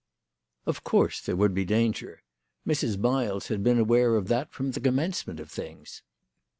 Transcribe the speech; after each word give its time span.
OF 0.65 0.83
course 0.83 1.21
there 1.21 1.35
would 1.35 1.53
be 1.53 1.63
danger. 1.63 2.23
Mrs. 2.67 2.97
Miles 2.97 3.49
had 3.49 3.61
been 3.61 3.77
aware 3.77 4.15
of 4.15 4.29
that 4.29 4.51
from 4.51 4.71
the 4.71 4.79
commencement 4.79 5.39
of 5.39 5.51
things. 5.51 6.01